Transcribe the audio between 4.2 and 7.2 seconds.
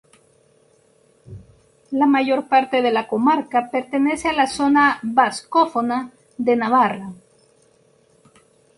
a la Zona Vascófona de Navarra.